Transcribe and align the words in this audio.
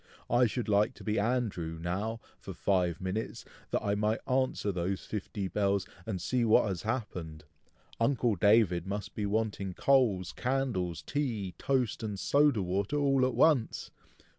"I 0.31 0.47
should 0.47 0.67
like 0.67 0.95
to 0.95 1.03
be 1.03 1.19
Andrew, 1.19 1.77
now, 1.79 2.21
for 2.39 2.53
five 2.55 2.99
minutes, 2.99 3.45
that 3.69 3.83
I 3.83 3.93
might 3.93 4.27
answer 4.27 4.71
those 4.71 5.05
fifty 5.05 5.47
bells, 5.47 5.85
and 6.07 6.19
see 6.19 6.43
what 6.43 6.67
has 6.67 6.81
happened. 6.81 7.43
Uncle 7.99 8.35
David 8.35 8.87
must 8.87 9.13
be 9.13 9.27
wanting 9.27 9.75
coals, 9.75 10.31
candles, 10.31 11.03
tea, 11.03 11.53
toast, 11.59 12.01
and 12.01 12.17
soda 12.19 12.63
water, 12.63 12.97
all 12.97 13.27
at 13.27 13.35
once! 13.35 13.91